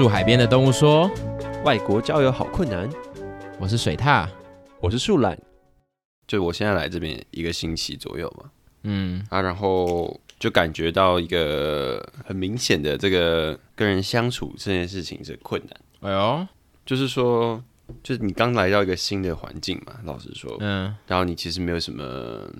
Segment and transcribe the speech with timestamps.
[0.00, 1.10] 住海边的动物说
[1.62, 2.88] 外国交友好困难
[3.60, 4.26] ，：“我是水獭。
[4.80, 5.38] 我是树懒。
[6.26, 8.50] 就我现在来这边一个星期左右嘛，”
[8.84, 16.48] 嗯，啊，然后就感觉到一个很明显的这个跟人相处这件事情是困难，哎呦，
[16.86, 17.62] 就是说，
[18.02, 22.50] 就是你刚来到一个新的环境嘛，老实说，嗯，然后你其实没有什么，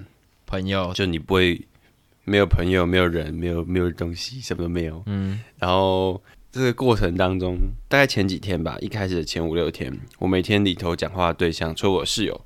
[0.44, 1.66] 朋友，就你不会
[2.24, 5.40] 没有朋友，没有人，没有没有东西，什么都没有，嗯。
[5.58, 6.22] 然后
[6.52, 7.56] 这个过程当中，
[7.88, 12.40] 大概前几天吧，一开始的前五六天，我每天里头讲话的对象，除了我室友，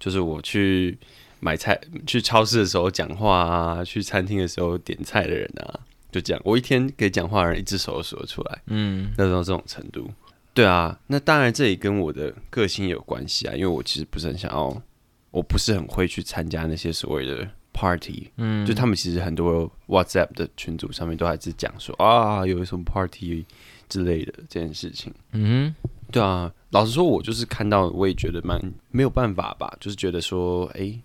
[0.00, 0.96] 就是我去
[1.40, 6.40] 买菜、去超市的时候讲话啊，去餐厅的时候点菜的人啊，就这样。
[6.46, 10.10] 我一天给讲话的人一只手都数得出来，嗯那到这种程度。
[10.54, 14.82] 对啊，那当然这也跟我的个性有关系啊，因为我其实不是很想要，
[15.30, 23.44] 我不是很会去参加那些所谓的 party，嗯，就他们其实很多 WhatsApp 的群组上面都还是讲说啊，有什么 party
[23.86, 25.12] 之类的这件事情。
[25.32, 25.74] 嗯
[26.10, 28.58] 对啊，老实说，我就是看到，我也觉得蛮
[28.90, 30.98] 没有办法吧，就是觉得说，哎、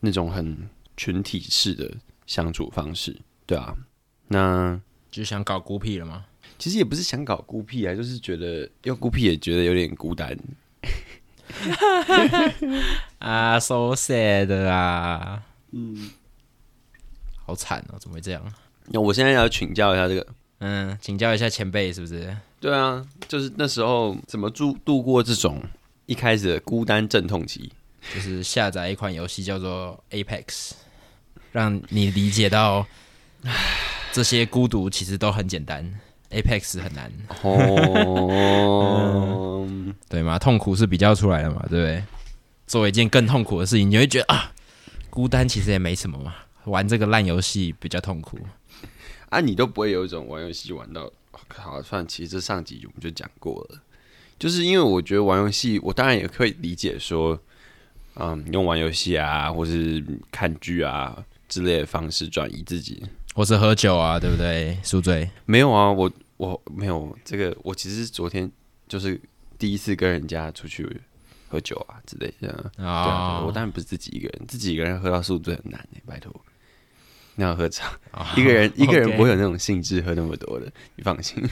[0.00, 0.56] 那种很
[0.96, 1.92] 群体式的
[2.26, 3.74] 相处方式，对啊，
[4.28, 4.80] 那，
[5.10, 6.24] 就想搞孤僻了吗？
[6.56, 10.36] 其实也不是想搞孤僻啊，就是觉得要孤僻也觉得有点孤单。
[13.18, 16.10] 啊， so sad 啊，嗯，
[17.44, 18.42] 好惨哦，怎么会这样？
[18.86, 20.26] 那我现在要请教一下这个，
[20.58, 22.34] 嗯，请教一下前辈是不是？
[22.60, 25.62] 对啊，就是那时候怎么度度过这种
[26.06, 27.72] 一开始的孤单阵痛期。
[28.14, 30.70] 就是下载一款游戏叫做 Apex，
[31.52, 32.86] 让你理解到
[34.12, 35.84] 这些孤独其实都很简单
[36.30, 39.68] ，Apex 很难，哦，
[40.08, 40.38] 对嘛？
[40.38, 42.02] 痛苦是比较出来的嘛，对不对？
[42.66, 44.50] 做一件更痛苦的事情，你会觉得啊，
[45.10, 48.38] 孤单其实也没什么嘛，玩这个烂游戏比较痛苦。
[49.28, 51.10] 啊，你都不会有一种玩游戏玩到
[51.48, 53.80] 好，算其实这上集我们就讲过了，
[54.38, 57.38] 就是因为我觉得玩游戏，我当然也可以理解说，
[58.14, 63.02] 嗯，用玩游戏啊，或是看剧啊之类的方式转移自己。
[63.34, 64.78] 或是喝酒啊，对不对？
[64.82, 68.50] 宿醉，没有啊，我我没有这个，我其实昨天
[68.88, 69.20] 就是
[69.58, 70.84] 第一次跟人家出去
[71.48, 72.70] 喝酒啊之类的。
[72.76, 76.34] 对啊，我当然不是自己一个人，自己一个人喝到宿醉很难哎、拜托。
[77.36, 77.96] 那样喝茶，
[78.36, 81.42] 一个人一个人不会有那种兴致喝那么多的，你放心。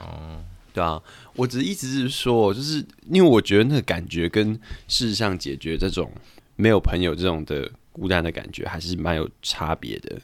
[0.00, 0.42] 哦，
[0.74, 1.00] 对啊，
[1.36, 4.52] 我只是一直是说，就是因为我觉得那个感觉跟
[4.88, 6.10] 事实上解决这种
[6.56, 10.20] 没有朋友这种的孤单的感觉还是蛮有差别的。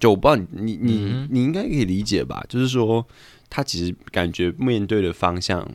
[0.00, 2.44] 就我不知道你你你、应该可以理解吧？
[2.48, 3.06] 就是说，
[3.48, 5.66] 他其实感觉面对的方向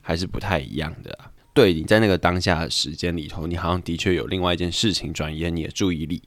[0.00, 1.27] 还是不太一样的啊。
[1.58, 6.22] 对，你在那个当下的时间里头，你好像的确有另外一件事情转移了你的注意力，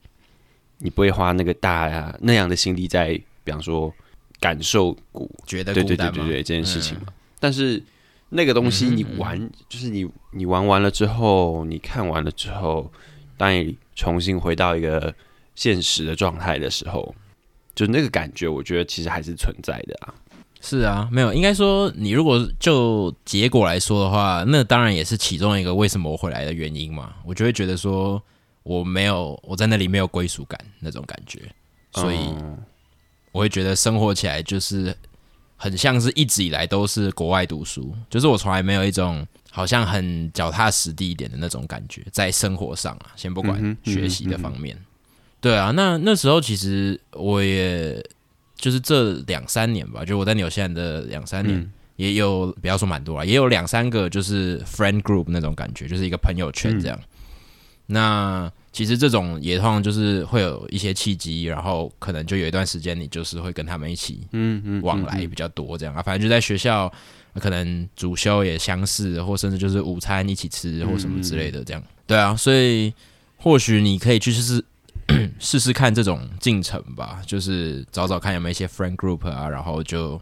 [0.79, 3.13] 你不会花那个大呀那样的心力在，
[3.45, 3.93] 比方说
[4.41, 6.13] 感受孤觉得对孤单吗？
[6.15, 7.13] 对对对对这件事情嗯嘛。
[7.39, 7.81] 但是
[8.27, 12.91] 那个东西你嗯嗯玩，就是你你玩完了之后，你看完了之后，
[13.37, 15.15] 当你重新回到一个
[15.55, 17.15] 现实的状态的时候，
[17.73, 20.13] 就那个感觉，我觉得其实还是存在的啊。
[20.61, 27.15] 是啊，没有，应该说你如果就结果来说的话，那当然也是其中一个为什么我回来的原因嘛。
[27.25, 28.21] 我就会觉得说
[28.63, 31.41] 我没有我在那里没有归属感那种感觉，
[31.93, 32.57] 所以嗯
[33.31, 34.95] 我会觉得生活起来就是
[35.57, 44.77] 很像是一直以来都是国外读书，就是我从来没有一种好像很脚踏实地一点的那种感觉，在生活上啊，先不管嗯哼嗯哼学习的方面。
[45.39, 48.03] 对啊，那那时候其实我也
[48.61, 56.99] 就是这两三年吧，就我在纽西兰的两三年，嗯也有不要说蛮多啊，也有两三个就是 friend group 那种感觉，就是一个朋友圈这样。
[57.85, 66.91] 那其实这种也通常就是会有一些契机，然后可能就有一段时间你就是会跟他们一起嗯嗯往来比较多这样啊，反正就在学校
[67.35, 71.83] 可能主修也相似，或甚至就是午餐一起吃或什么之类的这样。
[72.07, 72.93] 对啊，所以
[73.37, 74.63] 或许你可以去试试
[75.39, 80.19] 试试看这种进程吧，就是找找看有没有一些 friend group 啊，然后就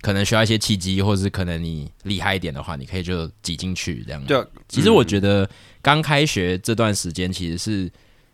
[0.00, 4.22] 可能需要一些契机，或者是可能你厉害一点的话，你可以就挤进去这样。
[4.24, 5.48] 对啊，其实我觉得
[5.82, 7.90] 刚开学这段时间，其实是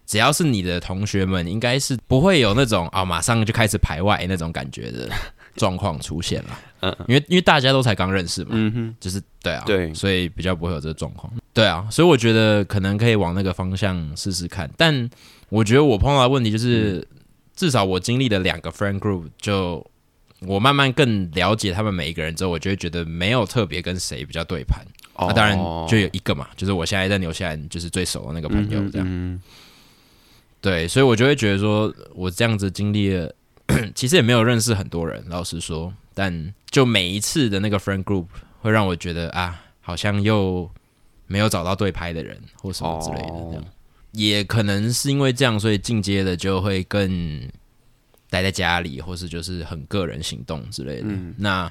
[0.06, 5.08] 只要是你的同学们，应该是不会有那种啊马上就开始排外那种感觉的
[5.56, 6.58] 状况出现了。
[6.80, 11.32] 嗯因为因为大家都才刚认识嘛，嗯哼，就是对啊，对所以比较不会有这个状况。
[11.54, 14.70] 对啊，所以我觉得可能可以往那个方向试试看。
[14.76, 15.08] 但
[15.48, 17.06] 我觉得我碰到的问题就是，嗯
[17.54, 19.86] 至少我经历了两个 friend group，就
[20.40, 24.84] 我慢慢更了解他们每一个人之后，我就会觉得没有特别跟谁比较对盘。
[25.16, 25.56] 那、哦当然
[25.86, 29.06] 就有一个嘛，就是我现在在纽西兰就是最熟的那个朋友这样。
[29.08, 29.40] 嗯
[30.60, 33.32] 对，所以我就会觉得说，我这样子经历了，
[33.94, 38.26] 其实也没有认识很多人，老实说，但就每一次的那个 friend group
[38.60, 40.68] 会让我觉得啊，好像又
[41.26, 43.64] 没有找到对拍的人或什么之类的，这样、哦
[44.14, 47.40] 也可能是因为这样，所以进阶的就会更
[48.30, 51.08] 待在家里，或是就是很个人行动之类的。
[51.08, 51.70] 嗯那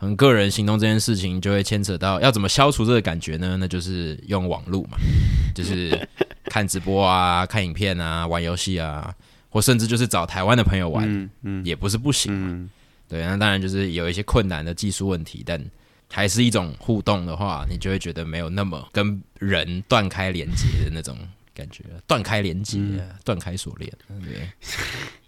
[0.00, 3.56] 很个人行动这件事情，就会牵扯到要怎么消除这个感觉呢？
[3.58, 4.96] 那就是用网络嘛，
[5.54, 6.08] 就是
[6.44, 9.12] 看直播啊、看影片啊、玩游戏啊，
[9.48, 12.32] 或甚至就是找台湾的朋友玩，嗯嗯也不是不行。
[12.32, 12.70] 嗯，
[13.08, 15.60] 对，那当然就是有一些困难的技术问题，但
[16.08, 21.18] 还是一种互动的话，你就会觉得没有那么跟人断开连接的那种
[21.58, 22.80] 感觉，断开连接，
[23.24, 24.48] 断、开锁链，对。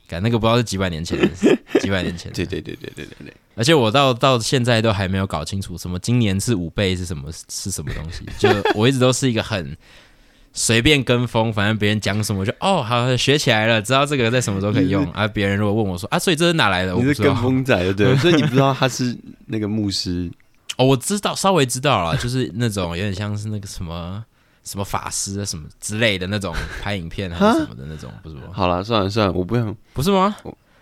[0.08, 1.16] 感那个不知道是几百年前，
[1.80, 9.76] 几百年前，对对对对对对对，而且我到到现在都还没有搞清楚什么今年是五倍是什么是什么东西， 就我一直都是一个很
[10.52, 15.28] 随便跟风，反正别人讲什么就哦好学起来了，知道这个在什么时候可以用啊。
[15.28, 16.96] 别人如果问我说啊，所以这是哪来的？
[16.96, 17.32] 我你是跟。
[17.36, 18.14] 风仔对？
[18.18, 19.16] 所以你不知道他是
[19.46, 20.28] 那个牧师
[20.76, 24.24] 哦，我知道，稍微知道了，就是那种有点像是那个什么
[24.64, 28.42] 什么法师啊什么之类的那种拍影片还是什么的那种，不是吗？
[28.52, 30.36] 好了，算了算了，我不想，不是吗？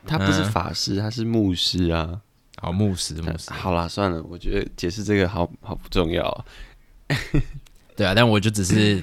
[0.07, 2.21] 他不是嗯法师，他是牧师啊。
[2.61, 6.45] 好，牧师，牧师，好啦，算了，我觉得解释这个好好不重要啊，
[7.95, 9.01] 对啊，但我就只是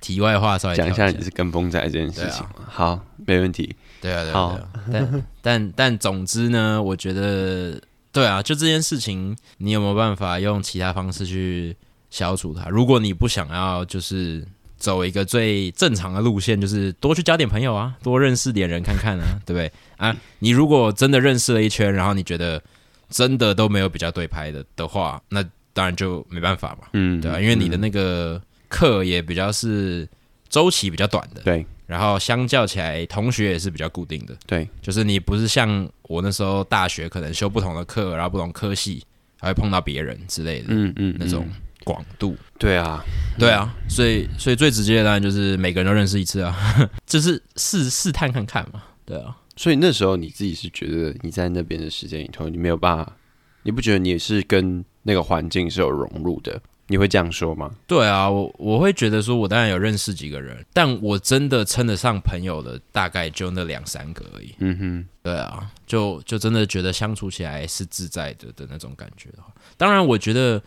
[0.00, 2.42] 题外话稍微讲一下你是跟风仔这件事情。
[2.66, 3.76] 好，没问题。
[4.00, 5.08] 对啊，对啊，对啊。
[5.12, 7.78] 但但但总之呢，我觉得
[8.10, 11.76] 对啊，就这件事情，你有没有办法用其他方式去
[12.14, 12.68] 消除它？
[12.68, 14.46] 如果你不想要，就是
[14.76, 19.72] 走一个最正常的路线，就是多去交点朋友啊，多认识点人看看啊， 对不对？
[19.96, 22.62] 啊，你如果真的认识了一圈，然后你觉得
[23.10, 30.08] 真的都没有比较对拍的的话，那当然就没办法嘛，嗯，对啊，因为你的嗯那个课也比较是
[30.48, 34.36] 周期比较短的，对然后相较起来，同学也是比较固定的。
[34.46, 39.02] 对，就是你不是像我那时候大学可能修不同的课，然后不同科系，
[39.40, 42.36] 还会碰到别人之类的、嗯嗯，那种嗯广度。
[42.58, 43.04] 对啊，
[43.38, 46.56] 对啊，所以所以最直接的当然就是每个人都认识一次啊，
[47.06, 48.82] 就是试试探看看嘛。
[49.04, 53.12] 对啊，所以那时候你自己是觉得你在那边的时间里头，你没有办法，
[53.62, 56.60] 你不觉得你也是跟那个环境是有融入的？
[56.86, 57.74] 你会这样说吗？
[57.86, 64.54] 对啊，我我会觉得说，我当然有认识几个人，但我真的称得上朋友的，大概就那两三个而已。
[64.58, 70.62] 嗯哼，对啊，就就真的觉得相处起来是自在的的那种感觉的话，当然我觉得，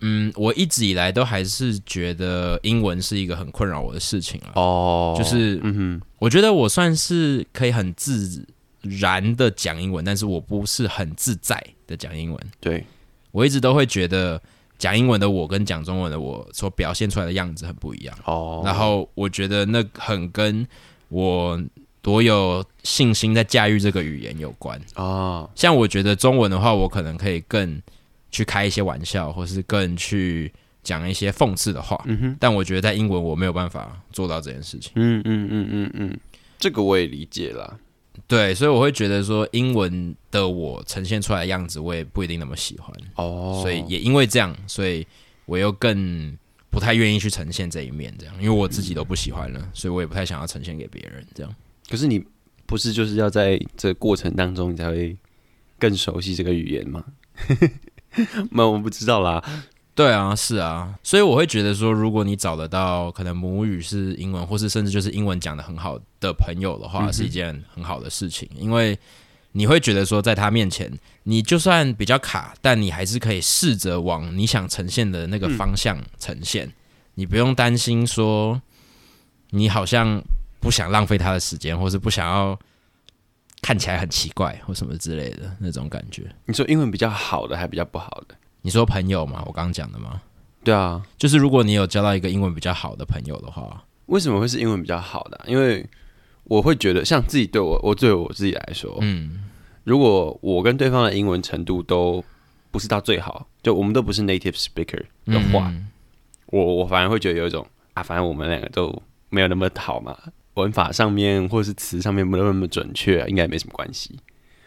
[0.00, 4.52] 嗯，我一直以来都还是觉得英文是一个很困扰我的事情啊。
[4.54, 8.46] 哦，就是嗯哼，我觉得我算是可以很自
[8.82, 12.40] 然的讲英文，但是我不是很自在的讲英文。
[12.60, 12.84] 对，
[13.32, 14.40] 我一直都会觉得
[14.78, 18.16] 讲英文的我跟讲中文的我所表现出来的样子很不一样。
[18.24, 20.66] 哦，然后我觉得那很跟
[21.08, 21.60] 我
[22.00, 24.80] 多有信心在驾驭这个语言有关。
[24.94, 27.82] 哦，像我觉得中文的话，我可能可以更
[28.30, 30.52] 去开一些玩笑，或是更去
[30.82, 32.02] 讲一些讽刺的话。
[32.06, 34.92] 嗯哼，但我觉得在英文我没有办法做到这件事情。
[34.96, 36.20] 嗯嗯嗯嗯嗯，
[36.58, 37.78] 这个我也理解啦。
[38.26, 42.92] 对，所以我会觉得说英文的我呈现出来的样子，我也不一定那么喜欢。
[43.14, 45.06] 哦，所以也因为这样，所以
[45.46, 46.36] 我又更
[46.68, 51.54] 不太愿意去呈现这一面，这样，因为我自己都不喜欢了，所以我也不太想要呈现给别人，这样。
[51.88, 52.22] 可是你
[52.66, 55.16] 不是就是要在这个过程当中，你才会
[55.78, 57.04] 更熟悉这个语言吗？
[58.52, 59.42] 那我不知道啦。
[59.94, 68.96] 对啊，是啊，所以我会觉得说，如果你找得到可能母语是英文，或是甚至就是英文讲的很好的朋友的话，嗯是一件很好的事情，因为
[69.50, 70.88] 你会觉得说，在他面前，
[71.24, 76.72] 你就算比较卡，但你还是可以试着往你想呈现的那个方向呈现，
[77.14, 78.62] 你不用担心说，
[79.50, 80.22] 你好像
[80.60, 82.56] 不想浪费他的时间，或是不想要
[83.62, 86.24] 看起来很奇怪或什么之类的那种感觉。
[86.46, 88.34] 你说英文比较好的，还比较不好的？
[88.62, 90.20] 你说朋友嘛，我刚刚讲的嘛。
[90.64, 95.86] 对啊，就是如果你有交到一个英文比较好的朋友的话，为什么会是英文比较好的啊、因为
[96.44, 99.44] 我会觉得，像自己对我，我对我自己来说，嗯，
[99.84, 102.22] 如果我跟对方的英文程度都
[102.70, 105.88] 不是到最好，就我们都不是 native speaker 的话，嗯。
[106.46, 110.16] 我我反而会觉得有一种啊，反正我们两个都没有那么好嘛，
[110.58, 114.18] 文法上面或是词上面没有那么准确、应该也没什么关系。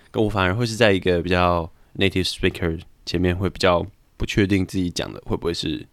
[0.10, 3.86] 跟我反而会是在一个比较 native speaker 前面会比较
[4.18, 5.86] 不确定自己讲的会不会是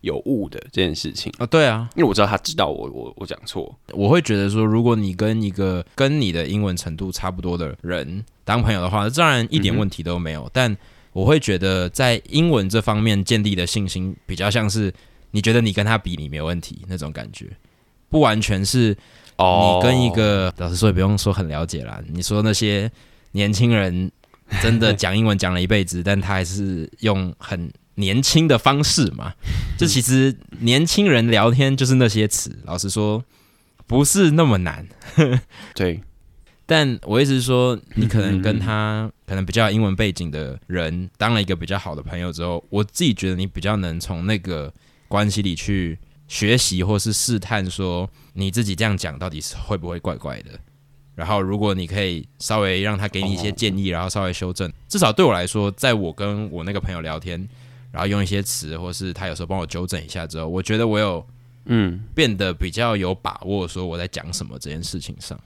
[0.00, 10.48] 有误的这件事情，哦，对啊，因为我知道他知道我我我讲错，我会觉得说，如果你跟一个跟你的英文程度差不多的人当朋友的话，当然一点问题都没有。
[10.54, 10.74] 但
[11.12, 14.92] 我会觉得在英文这方面建立的信心，比较像是
[15.32, 17.46] 你觉得你跟他比，你没问题那种感觉，
[18.08, 18.96] 不完全是
[19.40, 22.00] 你跟一个、老实说也不用说很了解啦。
[22.08, 22.90] 你说那些
[23.32, 24.10] 年轻人
[24.62, 29.32] 真的讲英文讲了一辈子，但他还是用很年轻的方式嘛。
[29.78, 33.24] 就其实年轻人聊天就是那些词，老实说
[33.86, 34.86] 不是那么难。
[35.74, 36.00] 对，
[36.66, 44.72] 但我意思是说，你可能跟他可能比较英文背景的人当了一个比较好的朋友之后，我自己觉得你比较能从那个
[45.08, 45.98] 关系里去
[46.30, 50.50] 学习，或是试探说你自己这样讲到底是会不会怪怪的。
[51.16, 57.46] 然后，如果你可以稍微让他给你一些建议，然后稍微修正，至少对我来说，在我跟我那个朋友聊天，
[57.90, 61.26] 然后用一些词，或是他有时候帮我纠正一下之后，我觉得我有
[61.64, 65.38] 嗯变得比较有把握，说我在讲什么这件事情上。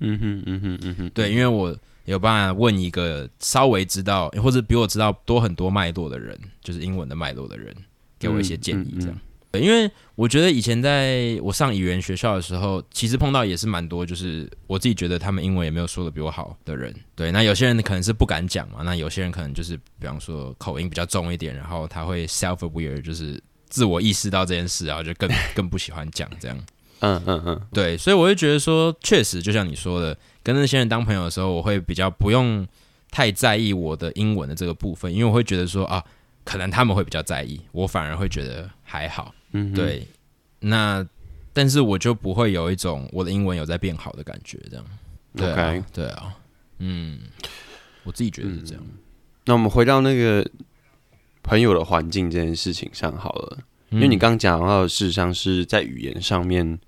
[0.00, 1.74] 嗯哼嗯哼嗯哼，对，因为我
[2.04, 7.74] 有办法问一个稍微知道或者比我知道多很多脉络的人，就是英文的脉络的人，
[8.18, 9.18] 给我一些建议，这样。
[9.58, 16.94] 对，因为我觉得以前在我上语言学校的时候，其实碰到也是蛮多，就是我自己觉得他们英文也没有说的比我好的人。
[17.14, 26.58] 对，那有些人可能是不敢讲嘛，那有些人可能就是比方说口音比较重一点，然后他会 self aware，就是自我意识到这件事，然后就更 更不喜欢讲这样。
[27.00, 32.66] 嗯嗯嗯，对，所以我就觉得说，确实就像你说的，跟那些人当朋友的时候，我会比较不用
[33.10, 36.02] 太在意我的英文的这个部分，因为我会觉得说啊，
[36.46, 39.34] 可能他们会比较在意，我反而会觉得还好。
[39.50, 40.06] 嗯，对，
[40.60, 41.04] 那
[41.52, 44.84] 但是我就不会有一种我的英文有在变好的感觉，这样。
[45.34, 46.32] 对啊，对啊，
[46.78, 47.18] 嗯，
[48.04, 48.82] 我自己觉得是这样。
[49.44, 50.48] 那我们回到那个
[51.42, 53.58] 朋友的环境这件事情上好了，
[53.90, 56.78] 因为你刚讲到的事实上是在语言上面，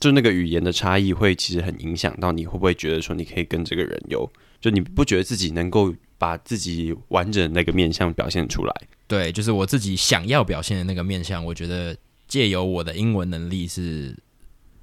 [0.00, 4.28] 就那个语言的差异会其实很影响到你会不会觉得说你可以跟这个人有，
[4.60, 8.72] 就你不觉得自己能够把自己完整的那个面相表现出来？
[9.08, 11.96] 对，就是我自己想要表现的那个面相，我觉得
[12.28, 14.16] 借由我的英文能力是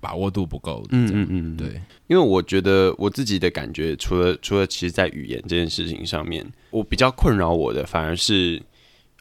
[0.02, 0.90] 把握度不够的。
[0.92, 8.62] 嗯嗯嗯，对，因为我觉得我自己的感觉，除了除了其实，在语言这件事情上面，我比较困扰我的反而是，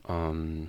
[0.09, 0.67] 嗯，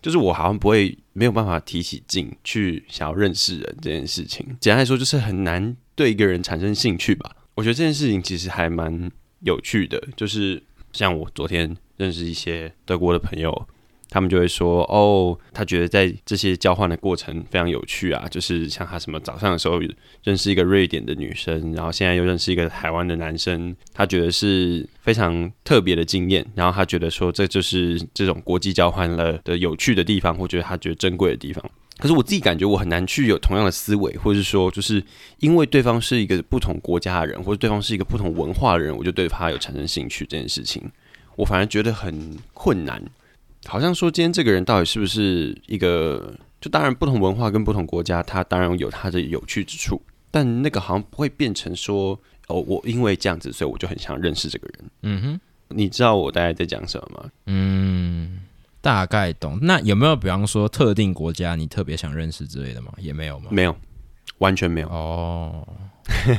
[0.00, 4.46] 就是我好像不会没有办法提起劲去想要认识人这件事情。
[4.60, 7.36] 简单来说，就是很难对一个人产生兴趣吧。
[7.54, 9.12] 我觉得这件事情其实还蛮
[9.44, 11.74] 有趣的，就是像我昨天。
[11.96, 13.68] 认识一些德国的朋友，
[14.10, 19.80] 他们就会说：“哦，他觉得在这些交换的过程非常有趣啊，就是像他什么早上的时候
[20.24, 26.44] 认识一个瑞典的女生，然后现在又认识一个台湾的男生，他觉得是非常特别的经验。
[26.56, 31.64] 然后他觉得说，这就是这种国际交换了的有趣的地方，或觉得他觉得珍贵的地方。
[31.98, 35.02] 可是我自己感觉我很难去有同样的思维，或者是说，就是
[35.38, 40.82] 因为对方是一个不同国家的人，或者对方是一个不同文化的人，我就对他有产生兴趣这件事情。”
[41.36, 43.02] 我反而觉得很困难，
[43.66, 46.32] 好像说今天这个人到底是不是一个？
[46.60, 54.90] 就当然不同文化跟不同国家，他当然有他的有趣之处，但那个好像不会变成说哦，我因为这样子，所以我就很想认识这个人。
[55.02, 57.30] 嗯哼，你知道我大概在讲什么吗？
[57.46, 58.40] 嗯，
[58.84, 59.58] 大概懂。
[59.62, 62.92] 那有没有比方说特定国家你特别想认识之类的吗？
[62.98, 63.46] 也没有吗？
[63.50, 63.74] 没有，
[64.40, 64.88] 完全没有。
[64.88, 65.66] 哦。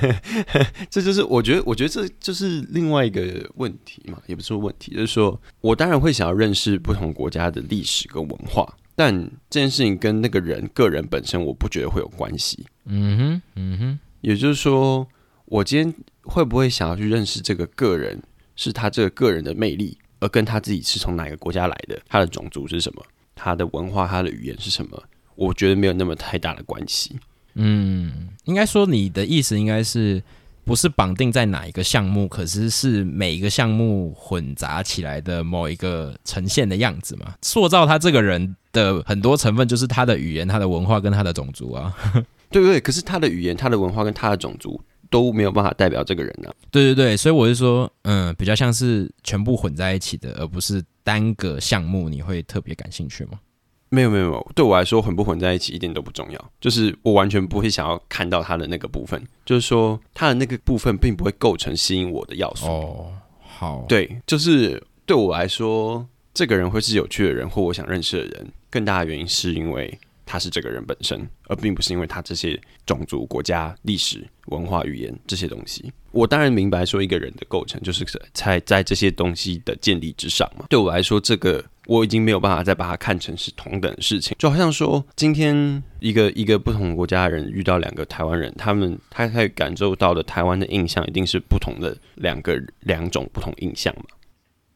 [0.92, 9.12] 这就是我觉得，我觉得这就是另外一个问题嘛，也不是问题，就是说我当然会想要认识不同国家的历史跟文化，但
[9.50, 12.64] 这件事情跟那个人个人本身，我不觉得会有关系。
[12.86, 15.08] 嗯哼，嗯哼，也就是说，
[15.46, 18.22] 我今天会不会想要去认识这个个人，
[18.56, 23.04] 是他这个个人的魅力，而跟他自己是从哪个国家来的，他的种族是什么，
[23.36, 25.02] 他的文化，他的语言是什么，
[25.36, 27.16] 我觉得没有那么太大的关系。
[27.56, 30.22] 嗯，应该说你的意思应该是
[30.66, 37.36] 不是绑定在哪一个项目，可是是每一个项目混杂起来的某一个呈现的样子嘛？
[37.42, 41.96] 塑造他这个人的很多成分就是他的语言、他的文化跟他的种族啊，
[42.50, 42.80] 对不对？
[42.82, 44.82] 可是他的语言、他的文化跟他的种族
[45.16, 46.54] 都没有办法代表这个人呢。
[46.70, 53.40] 对对对，所以我是说，嗯，比较像是全部混在一起的，而不是单个项目，你会特别感兴趣吗？
[53.88, 62.66] 没有没有没有，对我来说混不混在一起一点都不重要，就是我完全不会想要看到他的那个部分，就是说他的那个部分并不会构成吸引我的要素。
[62.66, 75.92] 哦，好，对，就是对我来说，这个人会是有趣的人，或我想认识的人，更大的原因是因为他是这个人本身，而并不是因为他这些种族、国家、历史、文化、语言这些东西。
[76.12, 80.66] 我当然明白说一个人的构成就是在在这些东西的建立之上嘛。
[80.70, 81.64] 对我来说，这个。
[81.88, 94.06] 我已经没有办法再把它看成是同等的事情，就好像说，今天一个一个不同国家的人遇到两个台湾人，他们他他感受到的台湾的印象一定是不同的两个两种不同印象嘛。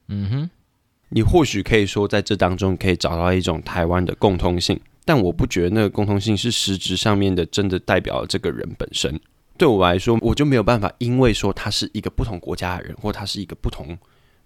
[0.10, 0.50] 嗯哼，
[1.10, 9.20] 你或许可以说在这当中可以找到一种台湾的共通性，但我不觉得那个共通性是实质上面的真的代表这个人本身，
[9.58, 13.98] 对我来说，我就没有办法，因为说他是一个不同国家的人，或他是一个不同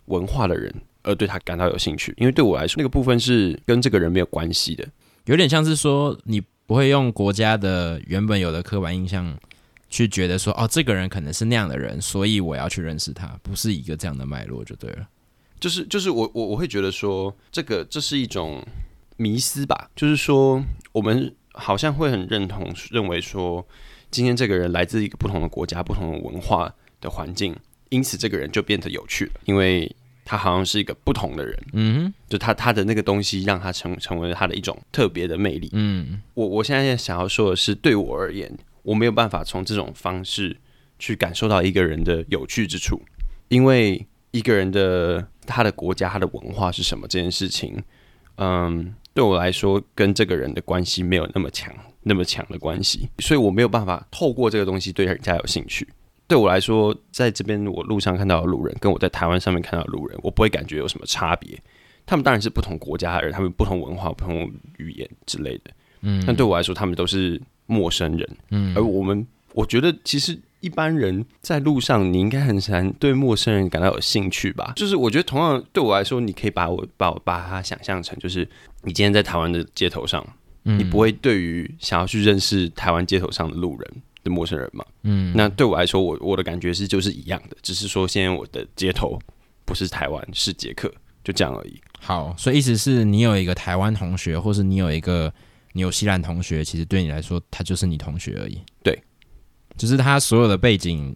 [0.06, 2.14] 文化的人，而对他感到有兴趣。
[2.16, 4.88] 因为对我来说，那个部分是跟这个人没有关系的。
[5.26, 9.38] 有点像是说，你不会用国家的原本有的刻板印象
[9.90, 15.10] 去觉得说，哦，这个人可能是那样的人，所以我要去认识他，不是一个这样的脉络就对了。
[15.60, 18.66] 就是就是我我我会觉得说，这个这是一种
[19.18, 19.90] 迷思吧。
[19.96, 23.66] 就是说，我们好像会很认同，认为说，
[24.12, 27.56] 今天这个人来自一个不同的国家、不同的文化的环境，
[27.90, 29.94] 因此这个人就变得有趣了，因为
[30.26, 31.64] 他好像是一个不同的人。
[31.74, 35.70] 嗯哼，就他他的那个东西，让他成成为了他的一种特别的魅力。
[35.74, 40.58] 嗯，我我现在想要说的是，对我而言，我没有办法从这种方式
[40.98, 43.02] 去感受到一个人的有趣之处，
[43.50, 47.84] 因为一个人的他的国家、他的文化是什么这件事情，
[48.38, 55.88] 嗯，对我来说跟这个人的关系没有那么强、那么强的关系，所以我没有办法透过这个东西对人家有兴趣。
[56.26, 61.62] 对我来说，在这边我路上看到的路人，跟我在台湾上面看到的路人，我不会感觉有什么差别。
[62.06, 68.38] 他们当然是不同国家的人，他们不同文化、不同语言之类的，嗯，但对我来说，他们都是陌生人。
[68.50, 74.72] 嗯，而我们，我觉得其实一般人在路上，你应该很难对陌生人感到有兴趣吧？
[74.78, 78.48] 就是我觉得同样对我来说，你可以把我把我把它想象成，就是
[78.84, 80.26] 你今天在台湾的街头上，
[80.64, 83.92] 嗯你不会对于想要去认识台湾街头上的路人
[84.24, 84.86] 的陌生人嘛？
[85.04, 89.20] 嗯，那对我来说，我我的感觉是就是一样的，只是说现在我的街头
[89.66, 90.90] 不是台湾，是捷克，
[91.26, 91.80] 就这样而已。
[92.00, 95.34] 好，所以意思是你有一个台湾同学，或是你有一个
[95.74, 98.60] 纽西兰同学，其实对你来说，他就是你同学而已。
[98.84, 98.98] 对，
[99.78, 101.16] 就是他所有的背景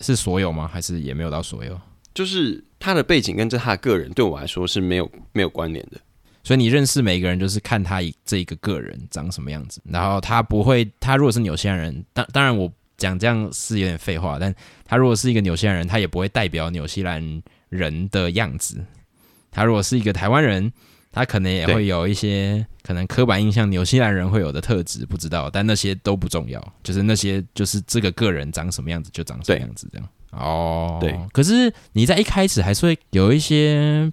[0.00, 0.68] 是所有吗？
[0.70, 1.80] 还是也没有到所有？
[2.12, 5.98] 就是他的背景跟这他的个人对我来说是没有没有关联的。
[6.42, 18.84] 所以你认识每一个人，就是看他一这一个个人长什么样子，然后他不会，他如果是纽西兰人，当当然我讲这样是有点废话，但他如果是一个纽西兰人，他也不会代表纽西兰人的样子。
[19.50, 20.70] 他如果是一个台湾人，
[21.14, 30.08] 他可能也会有一些可能刻板印象纽西兰人会有的特质，不知道，但那些都不重要，就是那些就是这个个人长什么样子就长什么样子这样。
[30.32, 31.16] 哦，对。
[31.32, 34.12] 可是你在一开始还是会有一些，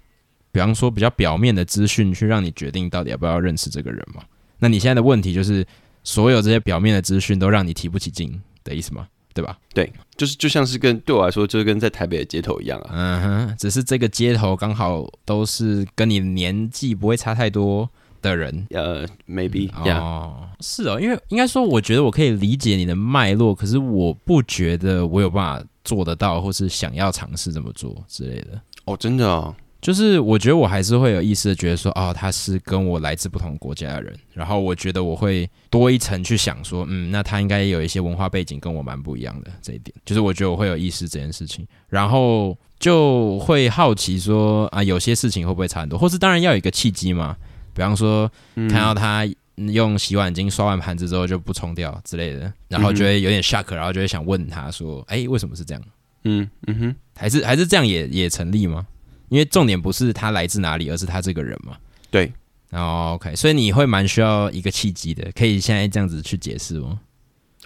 [0.52, 4.22] 比方说比较表面的资讯，去让你决定到底要不要认识这个人嘛？
[4.60, 5.66] 那你现在的问题就是，
[6.04, 9.08] 所有这些表面的资讯都让你提不起劲的意思吗？
[9.34, 9.58] 对吧？
[9.74, 12.90] 对，就是就像是跟对我来说，就是跟在台北的街头一样啊。
[12.92, 17.88] 嗯哼，只是这个街头刚好都是跟你年纪不会差太多
[18.20, 18.66] 的人。
[18.70, 28.60] 呃，maybe，呀、哦，是哦，因为应该说，我觉得我可以理解你的脉络，可是我不觉得我有办法做得到，或是想要尝试这么做之类的。
[28.84, 47.36] 哦，真的哦，就是我觉得我还是会有意识的觉得说，哦，他是跟我来自不同国家的人，然后我觉得我会多一层去想说，嗯，那他应该有一些文化背景跟我蛮不一样的这一点，就是我觉得我会有意识这件事情，然后就会好奇说，啊，有些事情会不会差很多，或是当然要有一个契机嘛，
[47.74, 55.82] 比方说嗯看到他用洗碗巾刷完盘子之后就不冲掉之类的，然后就会有点 shock，然后就会想问他说，哎，为什么是这样？
[56.24, 58.86] 嗯嗯哼，还是还是这样也也成立吗？
[59.32, 61.74] 因为重点不是他来自哪里，而是他这个人嘛。
[62.10, 62.30] 对，
[62.72, 67.00] 哦，OK，所以你会蛮需要一个契机的，可以现在这样子去解释吗？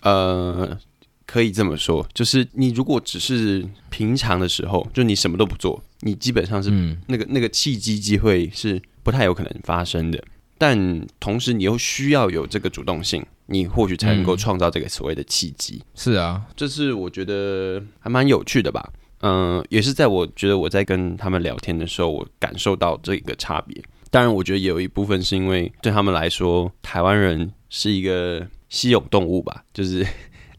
[0.03, 0.79] 呃，
[1.27, 10.23] 可以这么说，就是你如果只是平常的时候，就你什么都不做，你基本上是嗯那个那个契机机会是不太有可能发生的。
[10.57, 15.83] 但同时，你又需要有这个主动性，你或许才能够嗯创造这个所谓的契机。
[15.97, 18.93] 是啊，这是我觉得还蛮有趣的吧。
[19.21, 23.83] 嗯、也是在我觉得我在跟他们聊天的时候，我感受到这个差别。
[24.11, 30.07] 当然，我觉得也有一部分是因为对他们来说，台湾人是一个稀有动物吧， 就是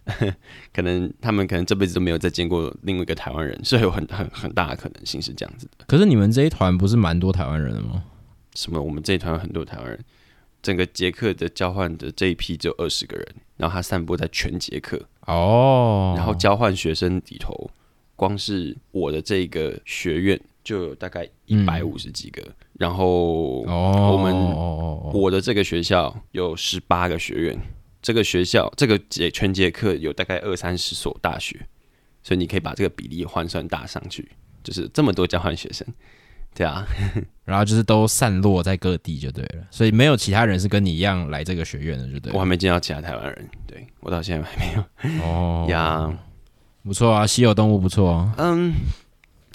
[0.73, 5.85] 可能他们可能这辈子都没有再见过另外一个台湾人，是有很很很大的可能性是这样子的。
[5.87, 8.03] 可是你们这一团不是蛮多台湾人的吗？
[8.53, 8.81] 什么？
[8.81, 9.99] 我们这一团有很多台湾人，
[10.61, 17.69] 整个捷克的交换的这一批只有二十个人，然后他散布在全捷克，哦，然后交换学生里头，
[18.17, 24.35] 光是我的这个学院就有大概一百五十几个，然后哦，我们
[25.13, 27.57] 我的这个学校有十八个学院，
[28.01, 31.57] 这个学校这个节全节课有大概二三十所大学，
[32.23, 34.29] 所以你可以把这个比例换算大上去，
[34.63, 35.87] 就是这么多交换学生，
[36.53, 36.85] 对啊，
[37.45, 42.33] 然后就是都散落在各地就对了，所以没有其他人是跟你一样来这个学院的，就对。
[42.33, 45.23] 我还没见到其他台湾人，对我到现在还没有。
[45.23, 45.67] 哦。
[45.71, 46.17] 呀。
[46.87, 48.33] 不错啊，稀有动物不错啊。
[48.37, 48.73] 嗯，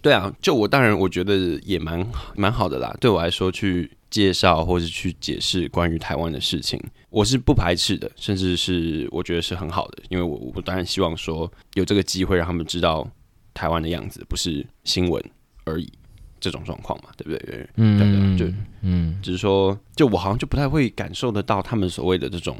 [0.02, 2.94] 对啊，就我当然我觉得也蛮蛮好的啦。
[3.00, 13.08] 对我来说，去介绍或是去解释关于台湾的事情，我是不排斥的，甚至是我觉得是很好的，因为我我当然希望说有这个机会让他们知道
[13.54, 15.24] 台湾的样子，不是新闻
[15.64, 15.90] 而已
[16.38, 17.66] 这种状况嘛，对不对？
[17.76, 22.58] 嗯，对对，就嗯，只是说，就我好像就不太会感受得到他们所谓的这种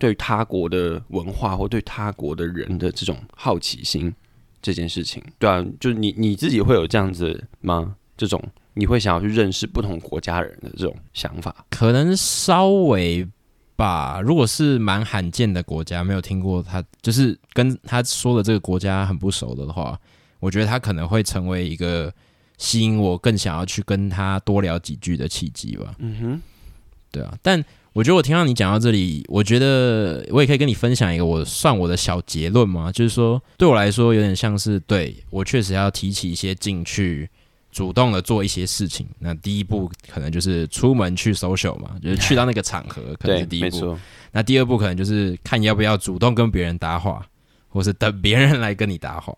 [0.00, 4.12] 对他国的文化或对他国的人的这种好奇心。
[4.62, 7.96] 这件事情，对啊，就是你你自己会有这样子吗？
[8.14, 8.38] 这种
[8.74, 11.64] 你会想要去认识不同国家人的这种想法？
[11.70, 13.26] 可能稍微
[13.74, 14.20] 吧。
[14.20, 19.98] 如果是蛮罕见的国家，没有听过他，就是跟他说的这个国家很不熟的的话，
[20.40, 22.12] 我觉得他可能会成为一个
[22.58, 25.94] 吸引我更想要去跟他多聊几句的契机吧。
[26.00, 26.42] 嗯哼，
[27.10, 27.64] 对啊，但。
[27.92, 37.28] 我觉得我听到你讲到这里，我觉得我也可以跟你分享一个我算我的小结论嘛，就是说对我来说有点像是对我确实要提起一些进去
[37.72, 39.08] 主动的做一些事情。
[39.18, 43.98] 那第一步可能就是出门去 social 嘛，就是去到那个场合，可能是第一步。
[44.30, 47.26] 那第二步可能就是看要不要主动跟别人搭话，
[47.70, 49.34] 或是等别人来跟你搭话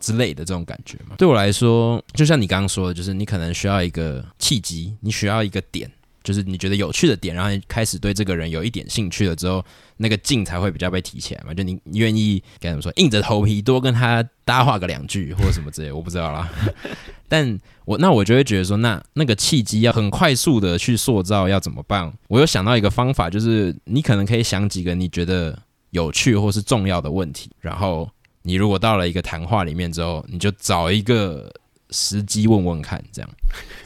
[0.00, 1.16] 之类的这种感觉嘛。
[1.18, 5.90] 对我来说，就像你刚刚说的，就是你可能需要一个契机，你需要一个点。
[6.28, 9.64] 就是你觉得有趣的点，然后开始对这个人有一点兴趣了之后，
[9.96, 11.54] 那个劲才会比较被提起来嘛。
[11.54, 16.46] 就你愿意该怎么说，硬着头皮多跟他搭话个两句或者什么之类，我不知道啦。
[17.30, 22.12] 但我那我就会觉得说，那那个契机要很快速的去塑造，要怎么办？
[22.28, 25.58] 我有想到一个方法，就是你可能可以想几个你觉得
[25.92, 28.06] 有趣或是重要的问题，然后
[28.42, 31.50] 你如果到了一个谈话里面之后，你就找一个
[31.88, 33.30] 时机问问看，这样。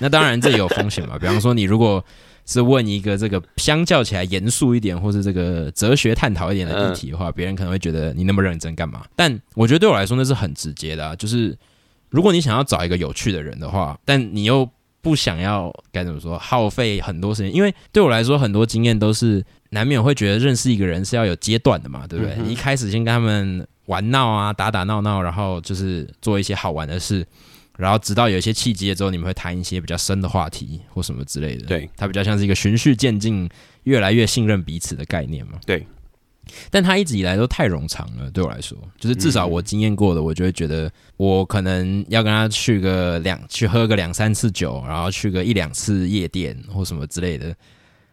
[0.01, 2.05] 那当然这也有风险嘛，比方说你如果。
[2.45, 9.05] 是问一个这个相较起来严肃一点，或是这个哲学探讨一点的议题的话，别人可能会觉得你那么认真干嘛？
[9.15, 11.57] 但我觉得对我来说那是很直接的，啊，就是
[12.11, 14.69] 如果你想要找一个有趣的人的话，但你又
[15.01, 22.37] 不想要该怎么说耗费很多时间，因为对我来说很多经验都是难免会觉得认识一个人是要有阶段的嘛，对不对？
[22.43, 27.27] 你一开始先跟他们玩闹啊，打打闹闹，然后就是做一些好玩的事。
[27.79, 31.67] 然后直到有一些契机了之后，你们会谈一些比较深的话题或什么之类的。
[31.67, 33.49] 对，它比较像是一个循序渐进、
[33.85, 35.59] 越来越信任彼此的概念嘛。
[35.65, 35.87] 对，
[36.71, 47.57] 但他一直以来都太冗长了，对我来说，就是至少我经验过的，我就会觉得我可能要跟他去个两去喝个两三次酒，然后去个一两次夜店或什么之类的，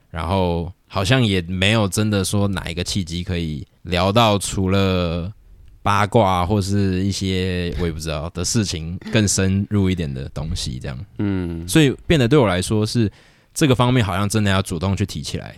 [0.10, 5.32] 然后好像也没有真的说哪一个契机可以聊到除了。
[5.82, 13.12] 八卦或是一些我也不知道的事情，更深入一点的东西，这样，嗯，所以变得对我来说是
[13.54, 15.56] 这个方面好像真的要主动去提起来。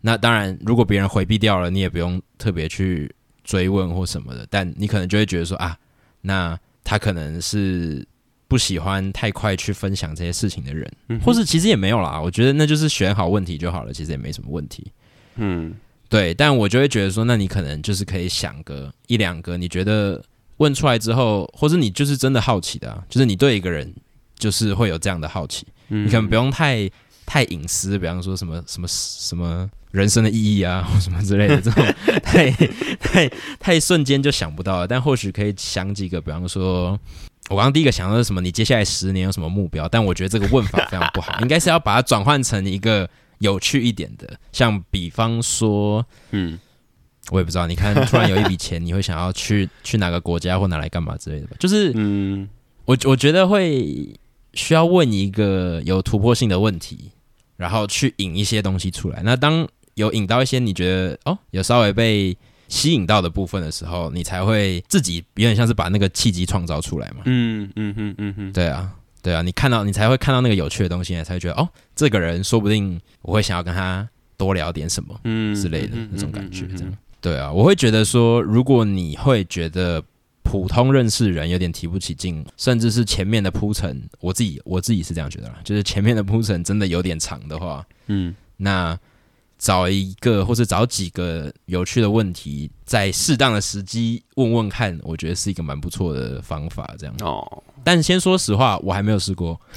[0.00, 5.76] 那当然，如果别人回避掉了，你也不用特别去追问或什么的，但你可能就会觉得说啊，
[6.20, 8.06] 那他可能是
[8.46, 10.90] 不喜欢太快去分享这些事情的人，
[11.22, 12.20] 或是其实也没有啦。
[12.20, 14.92] 我觉得那就是选好问题就好了，其实也没什么问题，
[15.36, 15.74] 嗯。
[16.08, 20.22] 对，但我就会觉得说，那你可能就是可以想个一两个，你觉得
[20.58, 23.92] 问出来之后，或者你就是真的好奇的，就是你对一个人
[24.38, 26.88] 就是会有这样的好奇，你可能不用太
[27.26, 31.84] 太隐私，比方说什么什么什么人生的意义啊，或什么之类的这种，
[32.22, 32.48] 太
[33.00, 34.86] 太太瞬间就想不到了。
[34.86, 36.90] 但或许可以想几个，比方说，
[37.48, 38.40] 我刚刚第一个想到是什么？
[38.40, 39.88] 你接下来十年有什么目标？
[39.88, 43.08] 但我觉得这个问法非常不好，应该是要把它转换成一个。
[43.38, 46.58] 有趣一点的，像比方说，嗯，
[47.30, 51.56] 我也不知道，你看，突然有一笔钱，你会想要去去哪个国家或拿来干嘛之类的吧？
[51.58, 52.48] 就是，嗯，
[52.84, 54.18] 我我觉得会
[54.54, 57.10] 需要问一个有突破性的问题，
[57.56, 59.22] 然后去引一些东西出来。
[59.24, 62.36] 那当有引到一些你觉得哦，有稍微被
[62.68, 67.22] 吸引到的部分的时候，你才会自己有点像是把那个契机创造出来嘛。
[67.26, 68.92] 嗯嗯嗯嗯嗯，对啊。
[69.24, 74.06] 对啊，你看到你才会看到那个有趣的东西，才会觉得哦，这个人说不定我会想要跟他
[74.36, 76.66] 多聊点什么，嗯之类的那种感觉。
[76.76, 80.04] 这样对啊，我会觉得说，如果你会觉得
[80.42, 88.98] 普通认识人有点提不起劲，甚至是前面的铺陈，我自己我自己是这样觉得啦，就是前面的铺陈真的有点长的话，嗯，那
[89.58, 96.94] 找一个或者找几个有趣的问题，在适当的时机问问看，我觉得是一个蛮不错的方法。
[96.98, 97.62] 这样哦。
[97.84, 99.60] 但先说实话，我还没有试过。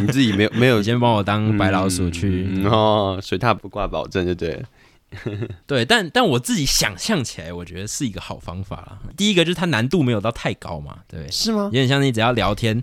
[0.00, 4.68] 你自己没有没有先帮我当白老鼠去哦，水踏不挂保证就对了。
[5.66, 8.98] 对，但但我自己想象起来，我觉得是一个好方法了。
[9.16, 11.64] 第一个就是它难度没有到太高嘛，对，是吗？
[11.64, 12.80] 有点像你只要聊天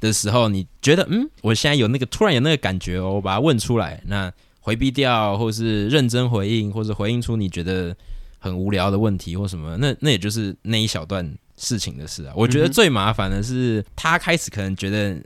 [0.00, 7.96] 的时候，你觉得嗯，我现在有那个突然有那个感觉哦，我把它问出来，那回避掉，或是认真回应，或者回应出你觉得
[8.38, 11.34] 很无聊的问题或什么，那那也就是那一小段。
[11.56, 12.32] 事情的事啊。
[12.36, 15.16] 我觉得最麻烦的是，他开始可能觉得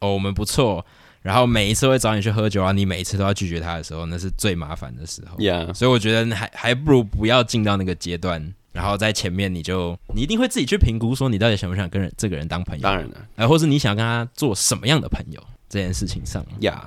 [0.00, 0.84] 哦我们不错，
[1.22, 5.36] 然后每一次会找你去喝酒啊，你每一次都要拒绝他的时候，那是最麻烦的时候。
[5.38, 16.44] ，Yeah，所以我觉得还还不如不要进到那个阶段，然后在前面你就你一定会自己去评估说你到底想不想跟人这个人当朋友，当然了哎、或是你想跟他做什么样的朋友这件事情上。
[16.60, 16.80] ，Yeah，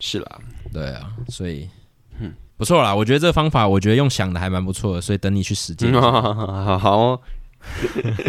[0.00, 0.38] 是啦，
[0.72, 1.68] 对啊，所以
[2.20, 7.20] 嗯不错啦，我觉得这个方法我觉得用想的还蛮不错的，所以等你去实践 好哦，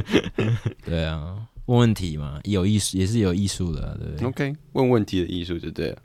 [0.85, 5.97] 对啊，问问题嘛，有艺术也是有艺术的啊、对不对？OK，问问题的艺术就对了。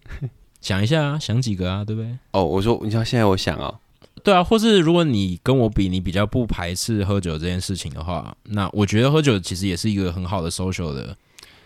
[0.60, 2.10] 想一下啊，想几个啊，对不对？
[2.32, 3.78] 哦，我说，你知道现在我想啊，
[4.24, 11.16] 对啊，或是如果你跟我比，你比较不排斥喝酒这件事情的话，那我觉得喝酒其实也是一个很好的 social 的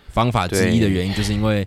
[0.08, 1.66] 方法之一的原因，就是因为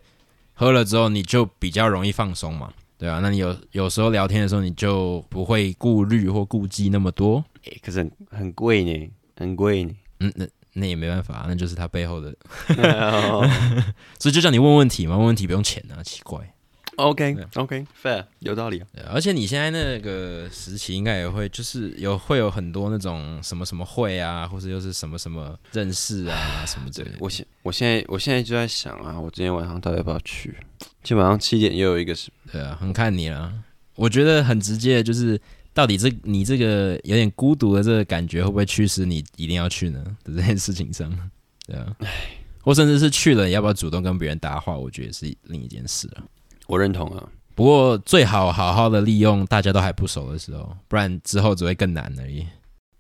[0.53, 2.71] 喝了之后你就比较容易放松嘛。
[2.97, 7.43] 对啊，那你有有时候聊天的时候，你就不会顾虑或顾忌那么多。
[7.63, 9.95] 诶可是很很贵呢，很贵呢。
[10.19, 12.36] 嗯，那那也没办法，那就是他背后的，
[14.19, 16.52] 所以就叫你问问题嘛，问问题不用钱啊，奇怪。
[16.98, 27.17] OK OK，fair，有道理而且你现在那个时期应该也会，就是有会有很多那种什么什么会啊，或者又是什么什么认识啊什么之类的。
[27.19, 30.56] 我现我现在我现在就在想啊，我今天晚上到底要不要去？
[31.04, 33.54] 今天晚上七点又有一个是，对啊，很看你了。
[33.95, 35.38] 我觉得很直接，就是
[35.75, 40.01] 到底这你这个有点孤独的这个感觉，会不会驱使你一定要去呢？
[40.23, 41.11] 的这件事情上，
[41.67, 41.95] 对啊，
[42.61, 44.77] 或甚至是去了，要不要主动跟别人搭话？
[44.77, 46.23] 我觉得是另一件事啊。
[46.67, 47.29] 我认同啊。
[47.53, 52.47] 不过最好好好的利用大家都还不熟的时候，不然之后只会更难而已。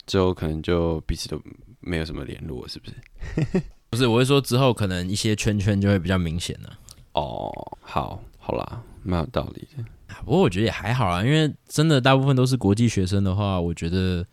[0.05, 1.41] 之后可能就彼此都
[1.79, 3.61] 没有什么联络，是不是？
[3.89, 6.77] 不是，我会说之后可能一些圈圈就会比较明显了、
[7.13, 7.49] 哦，
[7.81, 9.83] 好，好啦，蛮有道理的。
[10.15, 10.21] 啊。
[10.23, 14.25] 不过我觉得也还好啊，因为真的大部分都是国际学生的话，我觉得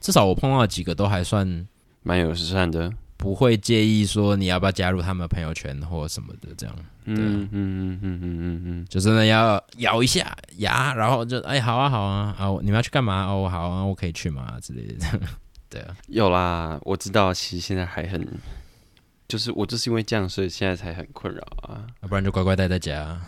[0.00, 1.66] 至少我碰到几个都还算
[2.02, 2.92] 蛮友善的。
[3.16, 15.20] 不会介意说你要不要加入他们的朋友圈或什么的，这样嗯嗯嗯嗯嗯嗯嗯，就真的要咬一下牙，然后就哎好啊好啊啊你们要去干嘛哦好啊我可以去吗之类的，
[15.68, 18.24] 对啊有啦，我知道，其实现在还很，
[19.26, 21.84] 就是我就是因为这样，所以现在才很困扰啊。
[22.02, 23.20] 要不然就乖乖待在家，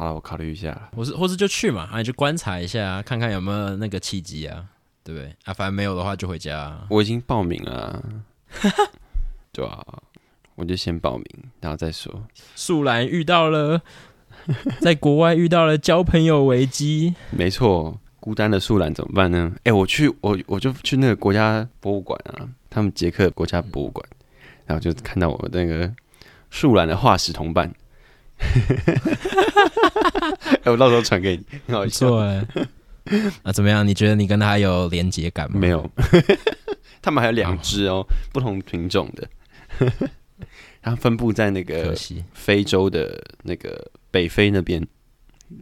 [0.00, 0.88] 好了，我考虑一下。
[0.96, 4.64] 或是或是就去嘛，啊你就观察一下，看看有没有那个契机啊，
[5.04, 5.52] 对不对啊？
[5.52, 6.86] 反正没有的话就回家、啊。
[6.88, 8.02] 我已经报名了啊，
[9.52, 9.84] 对啊，
[10.54, 11.26] 我就先报名，
[11.60, 12.26] 然后再说。
[12.56, 13.82] 树兰遇到了
[14.80, 19.52] 在国外遇到了交朋友危机，没错，孤单的树懒怎么办呢？
[19.64, 24.02] 哎、我去，我我就去那个国家博物馆啊，他们捷克国家博物馆，
[24.64, 25.92] 然后就看到我那个
[26.48, 27.70] 树懒的化石同伴。
[30.64, 32.08] 哎、我到时候传给你，很好不笑。
[32.08, 32.44] 错哎。
[33.42, 33.86] 啊，怎么样？
[33.86, 35.58] 你觉得你跟他有连结感吗？
[35.58, 35.90] 没有，
[37.02, 39.28] 他们还有两只哦，不同品种的，
[40.82, 41.94] 它分布在那个。
[42.32, 44.84] 非洲的那个北非那边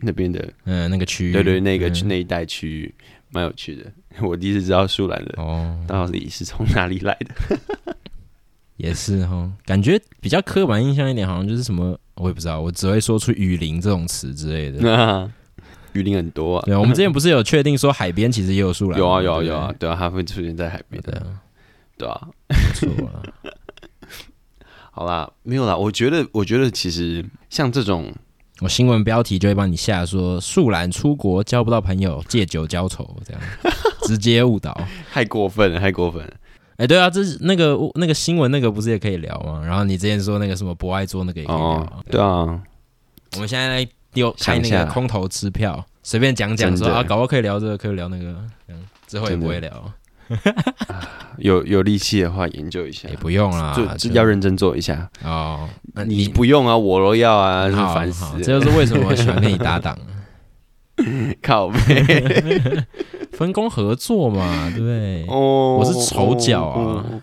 [0.01, 2.95] 那边的，嗯，那个区域，对对，那个嗯那一带区域
[3.31, 3.85] 蛮有趣的。
[4.21, 7.97] 我第一次知道树懒的哦，到底是从哪里来的。
[8.77, 14.79] 也是哈，感觉比较刻板印象一点，好像就是什么，我也不知道，我只会说出雨林这种词之类的。
[14.81, 15.31] 那
[15.95, 19.07] 雨林很多啊，对，我们之前不是有确定说海边其实也有树懒吗？
[19.07, 21.33] 有啊有啊有啊，，对啊，它会出现在海边的，对啊，
[21.99, 22.29] 对啊。
[22.49, 23.23] 不错啊。
[24.93, 28.13] 好啦，没有啦，我觉得我觉得其实像这种
[28.61, 33.41] 我新闻标题就会帮你下说树懒出国交不到朋友，借酒浇愁，这样
[34.03, 34.79] 直接误导。
[35.13, 36.33] 太过分了，太过分了。
[36.79, 39.61] 哎、对啊，这是那个那个新闻那个不是也可以聊吗？
[39.67, 42.61] 然后你之前说那个什么博爱做那个也可以聊啊、哦，对啊，
[43.35, 48.35] 我们现在来丢开那个空头支票，随便讲讲说啊，搞不好可以聊这个，可以聊那个，
[48.69, 49.93] 嗯之后也不会聊，
[51.39, 53.77] 有有力气的话研究一下也，不用啦，
[54.13, 55.11] 要认真做一下。
[55.25, 55.69] 哦。
[55.95, 59.99] 那你不用啊，我都要啊，烦死这就是为什么我喜欢跟你搭档，
[61.43, 62.85] 靠背
[63.39, 65.25] 分工合作嘛， 对不对？
[65.29, 67.23] 哦我是丑角啊哦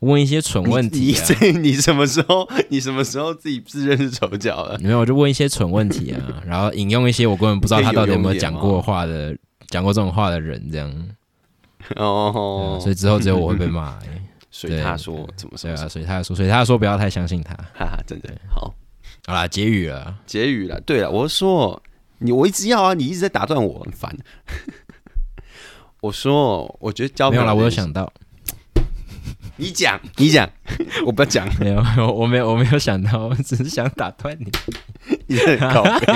[0.00, 4.78] 问一些蠢问题啊，你 这你什么时候你什么时候自己自认是丑角了？
[4.80, 9.36] 没有，我就问一些蠢问题啊， 然后引用一些我根本不知道他到底有没有讲过话的、
[9.68, 10.88] 讲过这种话的人，这样，
[11.88, 14.22] 对哦啊，所以之后只有我会被骂、欸。
[14.50, 17.54] 所以他说怎么对啊，所以他说，所以他说不要太相信他。
[17.74, 18.72] 哈哈，真的好
[19.26, 20.80] 好啦，结语了，结语了。
[20.82, 21.82] 对了，我说
[22.18, 24.14] 你我一直要啊，你一直在打断我，很烦。
[26.06, 28.12] 我说，我觉得交没有啦，我有朋友这件事想到，
[29.56, 30.48] 你讲，你讲，
[31.04, 34.46] 我不要讲，没有，我我没有，我没有想到，我只是想打断你。
[35.26, 36.06] 你很高背。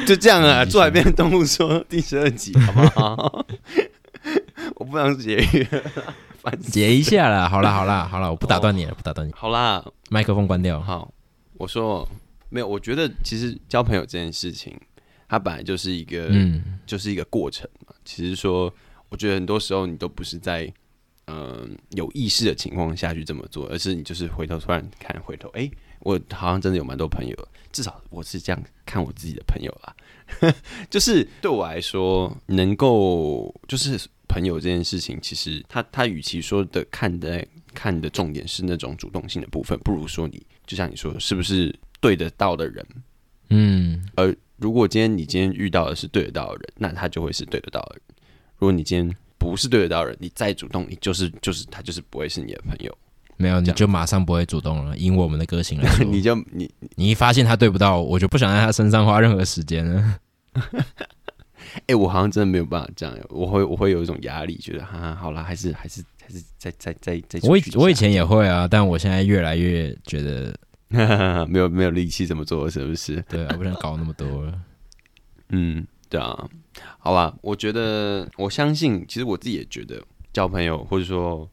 [0.06, 3.44] 就这样啊，继续做海边的动物说第十二集，好不好？
[4.76, 5.66] 我不不想结语，
[6.40, 10.80] 烦死 结一下啦，好啦好啦好啦，我不打断你了，不打断你，好啦，麦克风关掉。
[10.80, 11.12] 好，
[11.58, 12.08] 我说
[12.48, 14.74] 没有，我觉得其实交朋友这件事情，
[15.28, 17.94] 它本来就是一个，嗯就是一个过程嘛。
[18.04, 18.72] 其实说，
[19.08, 20.72] 我觉得很多时候你都不是在
[21.32, 29.94] 嗯、有意识的情况下去这么做，而是你就是回头突然看，回头哎、我好像真的有蛮多朋友，至少我是这样看我自己的朋友啦。
[30.90, 42.84] 就是对我来说，能够就是朋友这件事情，其实他他与其说的看的看的重点是那种主动性的部分，不如说你就像你说的，是不是对得到的人？
[43.50, 48.02] 嗯而如果今天你今天遇到的是对得到的人，那他就会是对得到的人。
[48.58, 52.96] 如果你今天不是对得到的人，你再主动，你就是就是他就是不会是你的朋友，
[53.36, 54.96] 没有，你就马上不会主动了。
[54.98, 60.18] 以我们的个性来说， 你就你你一发现他对不到，我就不想在他身上花任何时间了。
[61.86, 70.54] 哎、我好像真的没有办法这样，我会我会有一种压力，觉得哈哈好了，还是还是还是再再再再我以我以前也会啊，但我现在越来越觉得，
[71.48, 73.22] 没有没有力气这么做，是不是？
[73.28, 74.60] 对啊，不想搞那么多了。
[75.50, 76.48] 嗯，对啊，
[76.98, 81.48] 好啦，我觉得我相信，其实我自己也觉得交朋友，或者说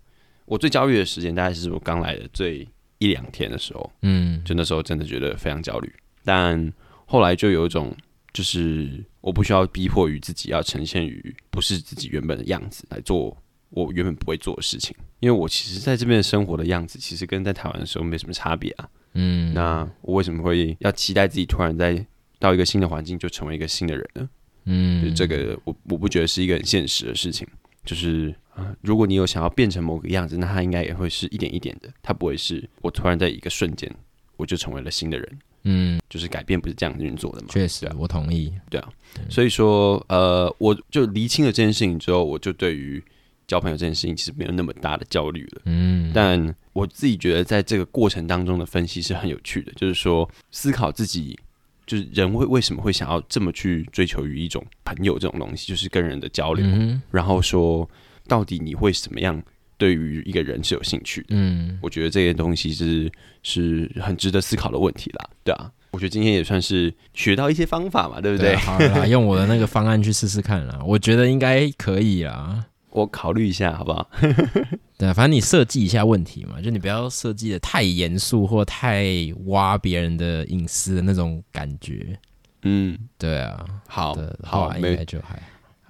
[0.46, 6.74] 我最焦虑的时间，大概是我刚来的最一两天的时候，嗯就那时候真的觉得非常焦虑，但
[7.06, 7.96] 后来就有一种，
[8.34, 13.36] 就是我不需要逼迫于自己要呈现于不是自己原本的样子来做
[13.70, 18.90] 我原本不会做的事情，因为我其实在这边生活的样子，其实跟在台湾的时候没什么差别啊。
[19.20, 22.06] 嗯，那我为什么会要期待自己突然在
[22.38, 24.30] 到一个新的环境就成为一个新的人呢？
[24.66, 27.48] 嗯就这个，我我不觉得是一个很现实的事情。
[27.84, 33.90] 就是啊、如果你有想要变成某个样子，那它应该也会是一点一点的，它不会是我突然在一个瞬间
[34.36, 35.40] 我就成为了新的人。
[35.64, 37.48] 嗯，就是改变不是这样运作的嘛？
[37.50, 38.54] 确实啊，我同意。
[38.70, 38.90] 对啊
[39.30, 43.02] 所以说，呃，我就厘清了这件事情之后，我就对于
[43.48, 45.62] 交朋友这件事情其实没有那么大的焦虑了。
[45.66, 51.40] 嗯，但我自己觉得，在这个过程当中的分析是很有趣的，就是说思考自己，
[51.86, 57.90] 就是人会为什么会想要这么去追求于一种朋友这种东西，就是跟人的交流，嗯然后说
[58.28, 59.42] 到底你会怎么样
[59.78, 61.28] 对于一个人是有兴趣的。
[61.30, 63.10] 嗯，我觉得这些东西是
[63.44, 65.72] 是很值得思考的问题啦，对啊。
[65.92, 68.54] 我觉得今天也算是学到一些方法嘛，对不对？
[68.54, 72.66] 啊好啦，用我的那个方案去试试看啦，我觉得应该可以啦。
[72.92, 74.10] 我考虑一下，好不好？
[74.98, 79.06] 对啊，反正你设计一下问题嘛，就你不要设计的太严肃或太
[79.46, 82.18] 挖别人的隐私的那种感觉。
[82.64, 85.42] 嗯，对啊，好的好，话应该就还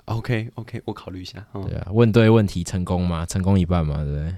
[0.06, 1.46] OK OK，我考虑一下。
[1.54, 1.88] 嗯对啊。
[1.92, 3.26] 问对问题成功吗？
[3.26, 4.36] 成功一半嘛，对不对？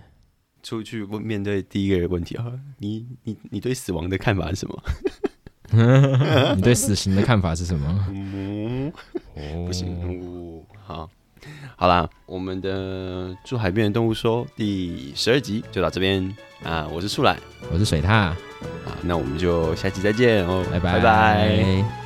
[0.61, 2.45] 出去问面对第一个问题啊，
[2.77, 4.83] 你你你对死亡的看法是什么？
[6.55, 8.05] 你对死刑的看法是什么？
[8.11, 8.91] 嗯，
[9.33, 11.09] 不不行，哦好，
[11.75, 16.35] 好啦，我们的住海边的动物说第十二集就到这边。
[16.63, 17.37] 啊，我是树懒。
[17.71, 18.35] 我是水獭，啊，
[19.01, 20.93] 那我们就下期再见哦，拜拜。
[20.93, 21.98] 拜拜